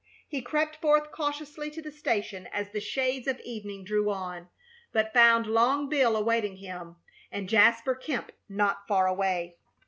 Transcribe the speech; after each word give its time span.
He 0.27 0.41
crept 0.41 0.77
forth 0.77 1.11
cautiously 1.11 1.69
to 1.69 1.79
the 1.79 1.91
station 1.91 2.47
as 2.51 2.71
the 2.71 2.79
shades 2.79 3.27
of 3.27 3.39
evening 3.41 3.83
drew 3.83 4.09
on, 4.09 4.47
but 4.91 5.13
found 5.13 5.45
Long 5.45 5.89
Bill 5.89 6.17
awaiting 6.17 6.57
him, 6.57 6.95
and 7.31 7.47
Jasper 7.47 7.93
Kemp 7.93 8.31
not 8.49 8.87
far 8.87 9.05
away. 9.05 9.57